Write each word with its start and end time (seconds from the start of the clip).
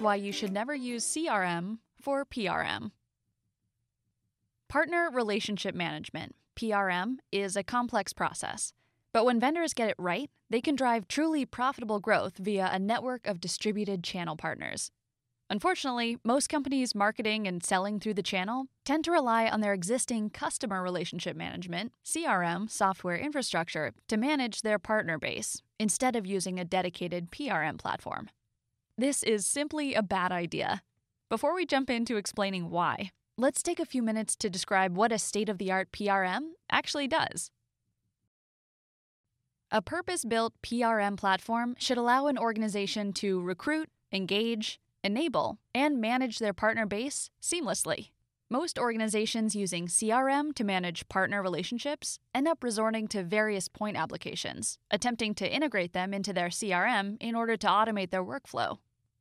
why 0.00 0.14
you 0.14 0.32
should 0.32 0.52
never 0.52 0.74
use 0.74 1.04
CRM 1.04 1.78
for 2.00 2.24
PRM. 2.24 2.90
Partner 4.68 5.10
Relationship 5.12 5.74
Management, 5.74 6.34
PRM, 6.56 7.16
is 7.32 7.56
a 7.56 7.62
complex 7.62 8.12
process. 8.12 8.72
But 9.12 9.24
when 9.24 9.40
vendors 9.40 9.72
get 9.74 9.88
it 9.90 9.96
right, 9.98 10.30
they 10.50 10.60
can 10.60 10.76
drive 10.76 11.08
truly 11.08 11.46
profitable 11.46 12.00
growth 12.00 12.36
via 12.38 12.68
a 12.72 12.78
network 12.78 13.26
of 13.26 13.40
distributed 13.40 14.04
channel 14.04 14.36
partners. 14.36 14.90
Unfortunately, 15.50 16.18
most 16.24 16.50
companies 16.50 16.94
marketing 16.94 17.46
and 17.46 17.64
selling 17.64 17.98
through 17.98 18.12
the 18.14 18.22
channel 18.22 18.66
tend 18.84 19.04
to 19.04 19.10
rely 19.10 19.48
on 19.48 19.62
their 19.62 19.72
existing 19.72 20.28
customer 20.28 20.82
relationship 20.82 21.36
management, 21.36 21.92
CRM, 22.04 22.70
software 22.70 23.16
infrastructure 23.16 23.94
to 24.08 24.18
manage 24.18 24.60
their 24.60 24.78
partner 24.78 25.18
base 25.18 25.62
instead 25.80 26.14
of 26.14 26.26
using 26.26 26.60
a 26.60 26.64
dedicated 26.66 27.30
PRM 27.30 27.78
platform. 27.78 28.28
This 29.00 29.22
is 29.22 29.46
simply 29.46 29.94
a 29.94 30.02
bad 30.02 30.32
idea. 30.32 30.82
Before 31.28 31.54
we 31.54 31.64
jump 31.64 31.88
into 31.88 32.16
explaining 32.16 32.68
why, 32.68 33.12
let's 33.36 33.62
take 33.62 33.78
a 33.78 33.86
few 33.86 34.02
minutes 34.02 34.34
to 34.34 34.50
describe 34.50 34.96
what 34.96 35.12
a 35.12 35.20
state 35.20 35.48
of 35.48 35.58
the 35.58 35.70
art 35.70 35.92
PRM 35.92 36.48
actually 36.68 37.06
does. 37.06 37.52
A 39.70 39.80
purpose 39.80 40.24
built 40.24 40.52
PRM 40.64 41.16
platform 41.16 41.76
should 41.78 41.96
allow 41.96 42.26
an 42.26 42.36
organization 42.36 43.12
to 43.12 43.40
recruit, 43.40 43.88
engage, 44.10 44.80
enable, 45.04 45.58
and 45.72 46.00
manage 46.00 46.40
their 46.40 46.52
partner 46.52 46.84
base 46.84 47.30
seamlessly. 47.40 48.08
Most 48.50 48.80
organizations 48.80 49.54
using 49.54 49.86
CRM 49.86 50.52
to 50.56 50.64
manage 50.64 51.08
partner 51.08 51.40
relationships 51.40 52.18
end 52.34 52.48
up 52.48 52.64
resorting 52.64 53.06
to 53.08 53.22
various 53.22 53.68
point 53.68 53.96
applications, 53.96 54.76
attempting 54.90 55.36
to 55.36 55.48
integrate 55.48 55.92
them 55.92 56.12
into 56.12 56.32
their 56.32 56.48
CRM 56.48 57.16
in 57.20 57.36
order 57.36 57.56
to 57.58 57.66
automate 57.68 58.10
their 58.10 58.24
workflow. 58.24 58.78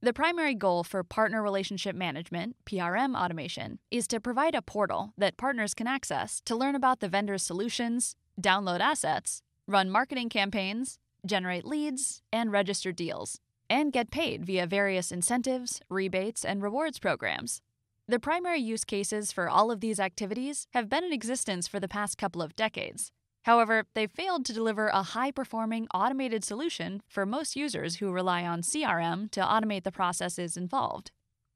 The 0.00 0.12
primary 0.12 0.54
goal 0.54 0.84
for 0.84 1.02
partner 1.02 1.42
relationship 1.42 1.96
management, 1.96 2.54
PRM 2.64 3.16
automation, 3.20 3.80
is 3.90 4.06
to 4.08 4.20
provide 4.20 4.54
a 4.54 4.62
portal 4.62 5.12
that 5.18 5.36
partners 5.36 5.74
can 5.74 5.88
access 5.88 6.40
to 6.44 6.54
learn 6.54 6.76
about 6.76 7.00
the 7.00 7.08
vendor's 7.08 7.42
solutions, 7.42 8.14
download 8.40 8.78
assets, 8.78 9.42
run 9.66 9.90
marketing 9.90 10.28
campaigns, 10.28 11.00
generate 11.26 11.64
leads, 11.64 12.22
and 12.32 12.52
register 12.52 12.92
deals 12.92 13.40
and 13.68 13.92
get 13.92 14.12
paid 14.12 14.46
via 14.46 14.66
various 14.66 15.10
incentives, 15.10 15.80
rebates, 15.90 16.44
and 16.44 16.62
rewards 16.62 17.00
programs. 17.00 17.60
The 18.06 18.20
primary 18.20 18.60
use 18.60 18.84
cases 18.84 19.32
for 19.32 19.48
all 19.48 19.70
of 19.70 19.80
these 19.80 20.00
activities 20.00 20.66
have 20.72 20.88
been 20.88 21.04
in 21.04 21.12
existence 21.12 21.66
for 21.66 21.80
the 21.80 21.88
past 21.88 22.16
couple 22.16 22.40
of 22.40 22.56
decades. 22.56 23.12
However, 23.48 23.86
they've 23.94 24.10
failed 24.10 24.44
to 24.44 24.52
deliver 24.52 24.88
a 24.88 25.02
high 25.02 25.30
performing 25.30 25.88
automated 25.94 26.44
solution 26.44 27.00
for 27.08 27.24
most 27.24 27.56
users 27.56 27.96
who 27.96 28.12
rely 28.12 28.44
on 28.44 28.60
CRM 28.60 29.30
to 29.30 29.40
automate 29.40 29.84
the 29.84 29.90
processes 29.90 30.58
involved. 30.58 31.12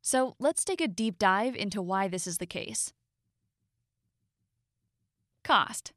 So 0.00 0.34
let's 0.38 0.64
take 0.64 0.80
a 0.80 0.88
deep 0.88 1.18
dive 1.18 1.54
into 1.54 1.82
why 1.82 2.08
this 2.08 2.26
is 2.26 2.38
the 2.38 2.46
case. 2.46 2.94
Cost 5.42 5.92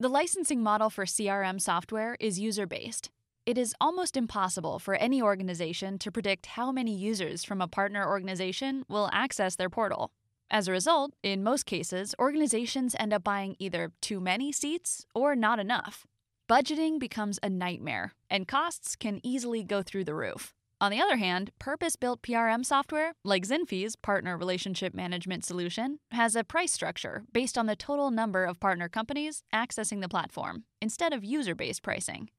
The 0.00 0.08
licensing 0.08 0.60
model 0.60 0.90
for 0.90 1.04
CRM 1.04 1.60
software 1.60 2.16
is 2.18 2.40
user 2.40 2.66
based. 2.66 3.12
It 3.46 3.56
is 3.56 3.76
almost 3.80 4.16
impossible 4.16 4.80
for 4.80 4.96
any 4.96 5.22
organization 5.22 6.00
to 6.00 6.10
predict 6.10 6.46
how 6.46 6.72
many 6.72 6.96
users 6.96 7.44
from 7.44 7.60
a 7.60 7.68
partner 7.68 8.04
organization 8.08 8.82
will 8.88 9.08
access 9.12 9.54
their 9.54 9.70
portal. 9.70 10.10
As 10.50 10.66
a 10.66 10.72
result, 10.72 11.12
in 11.22 11.42
most 11.42 11.66
cases, 11.66 12.14
organizations 12.18 12.96
end 12.98 13.12
up 13.12 13.22
buying 13.22 13.54
either 13.58 13.92
too 14.00 14.18
many 14.18 14.50
seats 14.50 15.04
or 15.14 15.36
not 15.36 15.58
enough. 15.58 16.06
Budgeting 16.48 16.98
becomes 16.98 17.38
a 17.42 17.50
nightmare, 17.50 18.14
and 18.30 18.48
costs 18.48 18.96
can 18.96 19.20
easily 19.22 19.62
go 19.62 19.82
through 19.82 20.04
the 20.04 20.14
roof. 20.14 20.54
On 20.80 20.90
the 20.90 21.02
other 21.02 21.16
hand, 21.16 21.50
purpose 21.58 21.96
built 21.96 22.22
PRM 22.22 22.64
software, 22.64 23.12
like 23.24 23.46
Zinfi's 23.46 23.94
partner 23.96 24.38
relationship 24.38 24.94
management 24.94 25.44
solution, 25.44 25.98
has 26.12 26.34
a 26.34 26.44
price 26.44 26.72
structure 26.72 27.24
based 27.30 27.58
on 27.58 27.66
the 27.66 27.76
total 27.76 28.10
number 28.10 28.44
of 28.44 28.60
partner 28.60 28.88
companies 28.88 29.42
accessing 29.52 30.00
the 30.00 30.08
platform, 30.08 30.64
instead 30.80 31.12
of 31.12 31.24
user 31.24 31.54
based 31.54 31.82
pricing. 31.82 32.30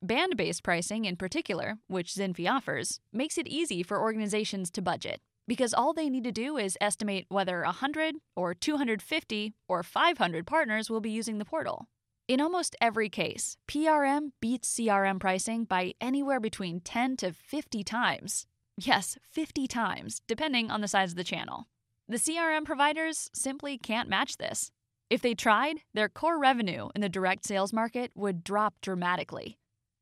Band 0.00 0.36
based 0.36 0.62
pricing, 0.62 1.06
in 1.06 1.16
particular, 1.16 1.78
which 1.88 2.14
Zinfi 2.14 2.48
offers, 2.48 3.00
makes 3.12 3.36
it 3.36 3.48
easy 3.48 3.82
for 3.82 4.00
organizations 4.00 4.70
to 4.72 4.82
budget 4.82 5.20
because 5.48 5.74
all 5.74 5.92
they 5.92 6.08
need 6.08 6.22
to 6.24 6.30
do 6.30 6.56
is 6.58 6.78
estimate 6.80 7.26
whether 7.28 7.62
100 7.62 8.16
or 8.36 8.54
250 8.54 9.54
or 9.66 9.82
500 9.82 10.46
partners 10.46 10.88
will 10.88 11.00
be 11.00 11.10
using 11.10 11.38
the 11.38 11.44
portal. 11.44 11.88
In 12.28 12.40
almost 12.40 12.76
every 12.80 13.08
case, 13.08 13.56
PRM 13.66 14.32
beats 14.40 14.72
CRM 14.72 15.18
pricing 15.18 15.64
by 15.64 15.94
anywhere 16.00 16.38
between 16.38 16.80
10 16.80 17.16
to 17.16 17.32
50 17.32 17.82
times. 17.82 18.46
Yes, 18.76 19.16
50 19.32 19.66
times, 19.66 20.20
depending 20.28 20.70
on 20.70 20.82
the 20.82 20.88
size 20.88 21.12
of 21.12 21.16
the 21.16 21.24
channel. 21.24 21.66
The 22.06 22.18
CRM 22.18 22.64
providers 22.64 23.30
simply 23.32 23.78
can't 23.78 24.08
match 24.08 24.36
this. 24.36 24.70
If 25.10 25.22
they 25.22 25.34
tried, 25.34 25.78
their 25.94 26.10
core 26.10 26.38
revenue 26.38 26.90
in 26.94 27.00
the 27.00 27.08
direct 27.08 27.46
sales 27.46 27.72
market 27.72 28.12
would 28.14 28.44
drop 28.44 28.74
dramatically. 28.82 29.57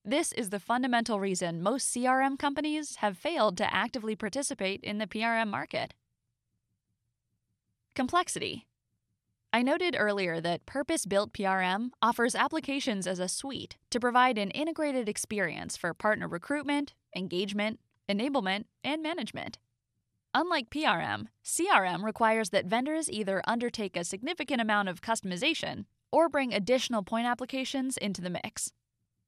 This 0.09 0.31
is 0.35 0.51
the 0.51 0.61
fundamental 0.61 1.19
reason 1.19 1.61
most 1.61 1.93
CRM 1.93 2.39
companies 2.39 2.97
have 2.97 3.19
failed 3.19 3.57
to 3.57 3.75
actively 3.75 4.15
participate 4.15 4.81
in 4.85 4.99
the 4.99 5.07
PRM 5.09 5.49
market. 5.49 5.95
Complexity. 7.97 8.69
I 9.53 9.63
noted 9.63 9.97
earlier 9.99 10.41
that 10.41 10.65
purpose 10.65 11.07
built 11.07 11.33
PRM 11.33 11.91
offers 12.01 12.37
applications 12.37 13.09
as 13.09 13.19
a 13.19 13.27
suite 13.27 13.79
to 13.91 13.99
provide 13.99 14.39
an 14.39 14.53
integrated 14.53 15.09
experience 15.09 15.77
for 15.77 15.93
partner 15.93 16.29
recruitment, 16.29 16.95
engagement, 17.17 17.81
enablement, 18.09 18.67
and 18.85 19.03
management. 19.03 19.59
Unlike 20.35 20.71
PRM, 20.71 21.27
CRM 21.45 22.05
requires 22.05 22.51
that 22.51 22.67
vendors 22.67 23.11
either 23.11 23.43
undertake 23.45 23.97
a 23.97 24.05
significant 24.05 24.61
amount 24.61 24.89
of 24.89 25.01
customization 25.01 25.87
or 26.13 26.29
bring 26.29 26.55
additional 26.55 27.03
point 27.03 27.27
applications 27.27 27.97
into 27.97 28.23
the 28.23 28.31
mix. 28.31 28.71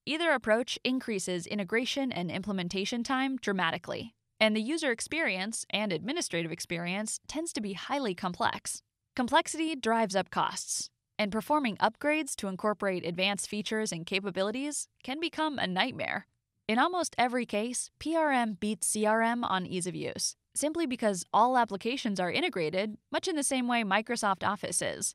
Either 0.08 0.32
approach 0.32 0.78
increases 0.84 1.46
integration 1.46 2.10
and 2.10 2.30
implementation 2.30 3.04
time 3.04 3.36
dramatically, 3.36 4.14
and 4.40 4.56
the 4.56 4.62
user 4.62 4.90
experience 4.90 5.66
and 5.68 5.92
administrative 5.92 6.50
experience 6.50 7.20
tends 7.28 7.52
to 7.52 7.60
be 7.60 7.74
highly 7.74 8.14
complex. 8.14 8.80
Complexity 9.14 9.76
drives 9.76 10.16
up 10.16 10.30
costs, 10.30 10.88
and 11.18 11.30
performing 11.30 11.76
upgrades 11.76 12.34
to 12.36 12.48
incorporate 12.48 13.04
advanced 13.04 13.50
features 13.50 13.92
and 13.92 14.06
capabilities 14.06 14.88
can 15.04 15.20
become 15.20 15.58
a 15.58 15.66
nightmare. 15.66 16.26
In 16.66 16.78
almost 16.78 17.14
every 17.18 17.44
case, 17.44 17.90
PRM 18.00 18.58
beats 18.58 18.90
CRM 18.90 19.44
on 19.44 19.66
ease 19.66 19.86
of 19.86 19.94
use, 19.94 20.36
simply 20.54 20.86
because 20.86 21.26
all 21.34 21.58
applications 21.58 22.18
are 22.18 22.32
integrated, 22.32 22.96
much 23.12 23.28
in 23.28 23.36
the 23.36 23.42
same 23.42 23.68
way 23.68 23.84
Microsoft 23.84 24.42
Office 24.42 24.80
is. 24.80 25.14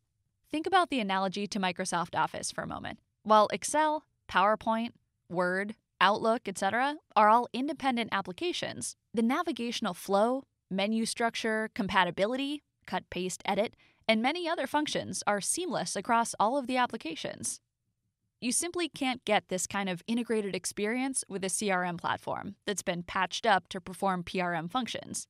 Think 0.52 0.68
about 0.68 0.92
the 0.92 1.00
analogy 1.00 1.48
to 1.48 1.60
Microsoft 1.60 2.16
Office 2.16 2.52
for 2.52 2.62
a 2.62 2.68
moment. 2.68 3.00
While 3.24 3.48
Excel, 3.52 4.04
PowerPoint, 4.34 4.90
Word, 5.30 5.76
Outlook, 6.02 6.48
etc., 6.48 6.96
are 7.16 7.30
all 7.30 7.48
independent 7.54 8.10
applications. 8.12 8.96
The 9.14 9.22
navigational 9.22 9.94
flow, 9.94 10.46
menu 10.72 11.06
structure, 11.06 11.70
compatibility, 11.76 12.64
cut, 12.88 13.10
paste, 13.12 13.44
edit, 13.46 13.76
and 14.08 14.22
many 14.22 14.50
other 14.50 14.66
functions 14.66 15.24
are 15.28 15.40
seamless 15.40 15.96
across 15.96 16.34
all 16.40 16.58
of 16.58 16.66
the 16.66 16.78
applications. 16.78 17.62
You 18.42 18.52
simply 18.52 18.90
can't 18.90 19.24
get 19.24 19.48
this 19.48 19.68
kind 19.68 19.88
of 19.88 20.04
integrated 20.08 20.56
experience 20.56 21.24
with 21.30 21.44
a 21.46 21.48
CRM 21.48 21.98
platform 21.98 22.56
that's 22.66 22.82
been 22.82 23.04
patched 23.04 23.46
up 23.46 23.70
to 23.70 23.80
perform 23.80 24.24
PRM 24.24 24.70
functions. 24.70 25.28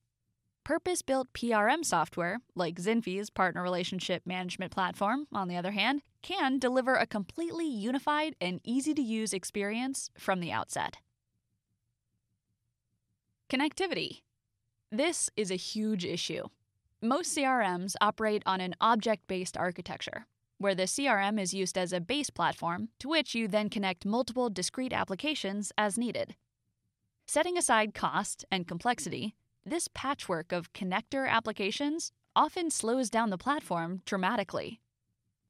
Purpose 0.64 1.02
built 1.02 1.32
PRM 1.34 1.84
software, 1.84 2.38
like 2.56 2.76
Zinfi's 2.76 3.28
partner 3.28 3.62
relationship 3.62 4.22
management 4.24 4.72
platform, 4.72 5.26
on 5.32 5.46
the 5.46 5.56
other 5.56 5.72
hand, 5.72 6.00
can 6.24 6.58
deliver 6.58 6.94
a 6.94 7.06
completely 7.06 7.68
unified 7.68 8.34
and 8.40 8.58
easy 8.64 8.94
to 8.94 9.02
use 9.02 9.34
experience 9.34 10.08
from 10.18 10.40
the 10.40 10.50
outset. 10.50 10.96
Connectivity. 13.50 14.22
This 14.90 15.28
is 15.36 15.50
a 15.50 15.56
huge 15.56 16.04
issue. 16.06 16.44
Most 17.02 17.36
CRMs 17.36 17.94
operate 18.00 18.42
on 18.46 18.62
an 18.62 18.74
object 18.80 19.28
based 19.28 19.58
architecture, 19.58 20.26
where 20.56 20.74
the 20.74 20.84
CRM 20.84 21.38
is 21.38 21.52
used 21.52 21.76
as 21.76 21.92
a 21.92 22.00
base 22.00 22.30
platform 22.30 22.88
to 23.00 23.08
which 23.08 23.34
you 23.34 23.46
then 23.46 23.68
connect 23.68 24.06
multiple 24.06 24.48
discrete 24.48 24.94
applications 24.94 25.72
as 25.76 25.98
needed. 25.98 26.36
Setting 27.26 27.58
aside 27.58 27.92
cost 27.92 28.46
and 28.50 28.66
complexity, 28.66 29.34
this 29.66 29.88
patchwork 29.88 30.52
of 30.52 30.72
connector 30.72 31.28
applications 31.28 32.12
often 32.34 32.70
slows 32.70 33.10
down 33.10 33.28
the 33.28 33.36
platform 33.36 34.00
dramatically. 34.06 34.80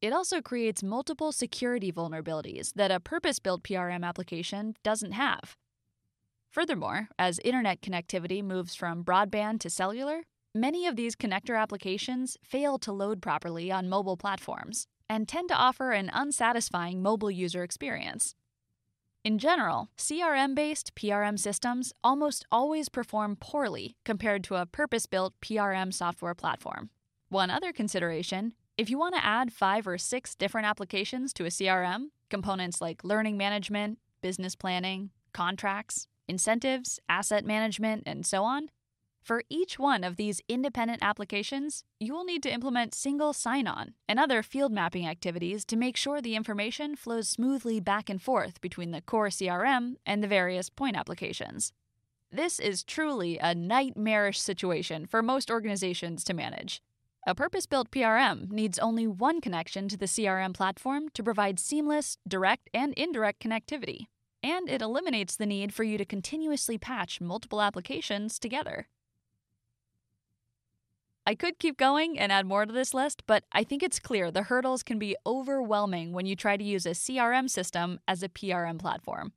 It 0.05 0.13
also 0.13 0.43
creates 0.43 0.83
multiple 0.83 1.33
security 1.33 1.91
vulnerabilities 1.91 2.75
that 2.75 2.91
a 2.91 3.01
purpose 3.01 3.39
built 3.39 3.63
PRM 3.63 4.05
application 4.05 4.77
doesn't 4.83 5.13
have. 5.13 5.57
Furthermore, 6.51 7.09
as 7.19 7.39
internet 7.43 7.81
connectivity 7.81 8.45
moves 8.45 8.75
from 8.75 9.03
broadband 9.03 9.61
to 9.61 9.71
cellular, 9.71 10.25
many 10.55 10.87
of 10.87 10.97
these 10.97 11.17
connector 11.17 11.59
applications 11.59 12.37
fail 12.45 12.77
to 12.81 12.93
load 12.93 13.23
properly 13.23 13.73
on 13.73 13.89
mobile 13.89 14.19
platforms 14.19 14.89
and 15.09 15.27
tend 15.27 15.49
to 15.49 15.57
offer 15.57 15.93
an 15.93 16.11
unsatisfying 16.13 17.01
mobile 17.01 17.31
user 17.31 17.63
experience. 17.63 18.35
In 19.25 19.39
general, 19.39 19.89
CRM 19.97 20.55
based 20.55 20.95
PRM 20.97 21.39
systems 21.39 21.95
almost 22.05 22.45
always 22.53 22.91
perform 22.91 23.37
poorly 23.41 23.97
compared 24.05 24.45
to 24.45 24.57
a 24.57 24.67
purpose 24.67 25.07
built 25.07 25.33
PRM 25.41 25.95
software 25.95 26.35
platform. 26.35 26.91
One 27.31 27.49
other 27.49 27.73
consideration 27.73 28.53
if 28.77 28.91
you 28.91 28.99
want 28.99 29.15
to 29.15 29.25
add 29.25 29.53
five 29.53 29.87
or 29.87 29.99
six 29.99 30.35
different 30.35 30.67
applications 30.67 31.33
to 31.35 31.45
a 31.45 31.49
CRM, 31.49 32.07
components 32.29 32.81
like 32.81 33.05
learning 33.05 33.37
management, 33.37 33.99
business 34.21 34.57
planning, 34.57 35.11
contracts, 35.33 36.09
incentives, 36.27 36.99
asset 37.09 37.45
management, 37.45 38.03
and 38.07 38.27
so 38.27 38.43
on, 38.43 38.71
for 39.23 39.43
each 39.49 39.79
one 39.79 40.05
of 40.05 40.17
these 40.17 40.43
independent 40.49 41.03
applications, 41.03 41.85
you 41.99 42.13
will 42.13 42.25
need 42.25 42.43
to 42.43 42.53
implement 42.53 42.95
single 42.95 43.33
sign 43.33 43.67
on 43.67 43.95
and 44.09 44.19
other 44.19 44.43
field 44.43 44.73
mapping 44.73 45.07
activities 45.07 45.65
to 45.67 45.77
make 45.77 45.97
sure 45.97 46.21
the 46.21 46.37
information 46.37 46.95
flows 46.97 47.29
smoothly 47.29 47.81
back 47.81 48.11
and 48.11 48.21
forth 48.21 48.61
between 48.61 48.91
the 48.91 49.01
core 49.01 49.29
CRM 49.29 49.95
and 50.05 50.23
the 50.23 50.29
various 50.29 50.69
point 50.69 50.97
applications. 50.97 51.73
This 52.31 52.59
is 52.59 52.83
truly 52.83 53.39
a 53.39 53.55
nightmarish 53.55 54.41
situation 54.41 55.07
for 55.07 55.23
most 55.23 55.51
organizations 55.51 56.25
to 56.25 56.35
manage. 56.35 56.83
A 57.27 57.35
purpose 57.35 57.65
built 57.65 57.91
PRM 57.91 58.51
needs 58.51 58.79
only 58.79 59.07
one 59.07 59.41
connection 59.41 59.89
to 59.89 59.97
the 59.97 60.05
CRM 60.05 60.53
platform 60.53 61.09
to 61.15 61.23
provide 61.23 61.59
seamless, 61.59 62.19
direct, 62.29 62.69
and 62.75 62.93
indirect 62.95 63.43
connectivity. 63.43 64.09
And 64.43 64.69
it 64.69 64.83
eliminates 64.83 65.35
the 65.35 65.47
need 65.47 65.73
for 65.73 65.85
you 65.85 65.97
to 65.97 66.05
continuously 66.05 66.77
patch 66.77 67.23
multiple 67.23 67.63
applications 67.63 68.39
together. 68.39 68.89
I 71.27 71.35
could 71.35 71.59
keep 71.59 71.79
going 71.79 72.19
and 72.19 72.31
add 72.31 72.45
more 72.45 72.67
to 72.67 72.73
this 72.73 72.93
list, 72.93 73.23
but 73.27 73.45
I 73.53 73.65
think 73.65 73.83
it's 73.83 73.99
clear 73.99 74.31
the 74.31 74.43
hurdles 74.43 74.83
can 74.83 74.99
be 74.99 75.17
overwhelming 75.25 76.13
when 76.13 76.27
you 76.27 76.37
try 76.37 76.59
to 76.59 76.65
use 76.65 76.85
a 76.85 76.91
CRM 76.91 77.49
system 77.49 78.01
as 78.07 78.23
a 78.23 78.29
PRM 78.29 78.79
platform. 78.79 79.33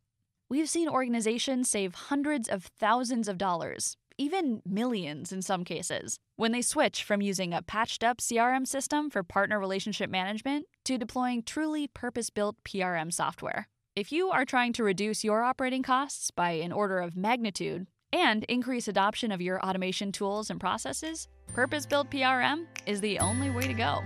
We've 0.49 0.67
seen 0.67 0.89
organizations 0.89 1.69
save 1.69 1.95
hundreds 1.95 2.49
of 2.49 2.65
thousands 2.65 3.29
of 3.29 3.37
dollars, 3.37 3.95
even 4.17 4.61
millions 4.65 5.31
in 5.31 5.41
some 5.41 5.63
cases, 5.63 6.19
when 6.35 6.51
they 6.51 6.61
switch 6.61 7.03
from 7.03 7.21
using 7.21 7.53
a 7.53 7.61
patched 7.61 8.03
up 8.03 8.17
CRM 8.17 8.65
system 8.67 9.09
for 9.09 9.23
partner 9.23 9.59
relationship 9.59 10.09
management 10.09 10.65
to 10.85 10.97
deploying 10.97 11.43
truly 11.43 11.87
purpose 11.87 12.29
built 12.29 12.55
PRM 12.63 13.13
software. 13.13 13.67
If 13.95 14.11
you 14.11 14.29
are 14.29 14.45
trying 14.45 14.73
to 14.73 14.83
reduce 14.83 15.23
your 15.23 15.43
operating 15.43 15.83
costs 15.83 16.31
by 16.31 16.51
an 16.51 16.71
order 16.71 16.99
of 16.99 17.15
magnitude 17.15 17.87
and 18.13 18.43
increase 18.45 18.87
adoption 18.87 19.31
of 19.31 19.41
your 19.41 19.59
automation 19.65 20.11
tools 20.11 20.49
and 20.49 20.59
processes, 20.59 21.27
Purpose 21.53 21.85
built 21.85 22.09
PRM 22.11 22.65
is 22.85 23.01
the 23.01 23.19
only 23.19 23.49
way 23.49 23.63
to 23.63 23.73
go. 23.73 24.03